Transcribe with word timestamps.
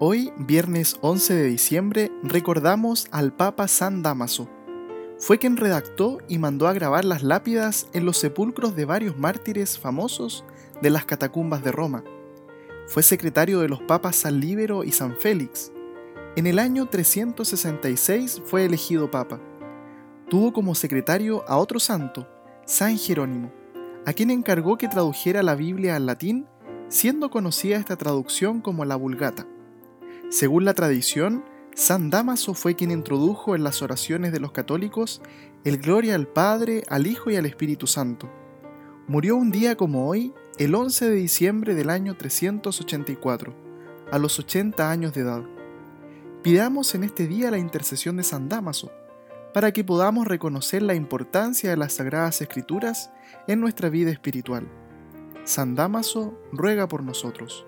Hoy, 0.00 0.32
viernes 0.36 0.96
11 1.02 1.34
de 1.34 1.44
diciembre, 1.44 2.10
recordamos 2.24 3.06
al 3.12 3.32
Papa 3.32 3.68
San 3.68 4.02
Damaso. 4.02 4.50
Fue 5.18 5.38
quien 5.38 5.56
redactó 5.56 6.18
y 6.26 6.38
mandó 6.38 6.66
a 6.66 6.72
grabar 6.72 7.04
las 7.04 7.22
lápidas 7.22 7.86
en 7.92 8.04
los 8.04 8.18
sepulcros 8.18 8.74
de 8.74 8.86
varios 8.86 9.16
mártires 9.16 9.78
famosos 9.78 10.44
de 10.82 10.90
las 10.90 11.04
catacumbas 11.04 11.62
de 11.62 11.70
Roma. 11.70 12.02
Fue 12.88 13.04
secretario 13.04 13.60
de 13.60 13.68
los 13.68 13.82
papas 13.82 14.16
San 14.16 14.40
Líbero 14.40 14.82
y 14.82 14.90
San 14.90 15.14
Félix. 15.16 15.70
En 16.34 16.48
el 16.48 16.58
año 16.58 16.86
366 16.86 18.42
fue 18.44 18.64
elegido 18.64 19.12
papa. 19.12 19.40
Tuvo 20.28 20.52
como 20.52 20.74
secretario 20.74 21.44
a 21.46 21.56
otro 21.56 21.78
santo, 21.78 22.26
San 22.66 22.98
Jerónimo, 22.98 23.52
a 24.04 24.12
quien 24.12 24.32
encargó 24.32 24.76
que 24.76 24.88
tradujera 24.88 25.44
la 25.44 25.54
Biblia 25.54 25.94
al 25.94 26.06
latín, 26.06 26.48
siendo 26.88 27.30
conocida 27.30 27.76
esta 27.76 27.94
traducción 27.94 28.60
como 28.60 28.84
la 28.84 28.96
Vulgata. 28.96 29.46
Según 30.34 30.64
la 30.64 30.74
tradición, 30.74 31.44
San 31.76 32.10
Damaso 32.10 32.54
fue 32.54 32.74
quien 32.74 32.90
introdujo 32.90 33.54
en 33.54 33.62
las 33.62 33.82
oraciones 33.82 34.32
de 34.32 34.40
los 34.40 34.50
católicos 34.50 35.22
el 35.62 35.78
gloria 35.78 36.16
al 36.16 36.26
Padre, 36.26 36.82
al 36.88 37.06
Hijo 37.06 37.30
y 37.30 37.36
al 37.36 37.46
Espíritu 37.46 37.86
Santo. 37.86 38.28
Murió 39.06 39.36
un 39.36 39.52
día 39.52 39.76
como 39.76 40.08
hoy, 40.08 40.34
el 40.58 40.74
11 40.74 41.08
de 41.08 41.14
diciembre 41.14 41.76
del 41.76 41.88
año 41.88 42.16
384, 42.16 43.54
a 44.10 44.18
los 44.18 44.40
80 44.40 44.90
años 44.90 45.14
de 45.14 45.20
edad. 45.20 45.44
Pidamos 46.42 46.96
en 46.96 47.04
este 47.04 47.28
día 47.28 47.52
la 47.52 47.58
intercesión 47.58 48.16
de 48.16 48.24
San 48.24 48.48
Damaso, 48.48 48.90
para 49.52 49.70
que 49.70 49.84
podamos 49.84 50.26
reconocer 50.26 50.82
la 50.82 50.96
importancia 50.96 51.70
de 51.70 51.76
las 51.76 51.92
Sagradas 51.92 52.40
Escrituras 52.40 53.12
en 53.46 53.60
nuestra 53.60 53.88
vida 53.88 54.10
espiritual. 54.10 54.66
San 55.44 55.76
Damaso 55.76 56.36
ruega 56.50 56.88
por 56.88 57.04
nosotros. 57.04 57.64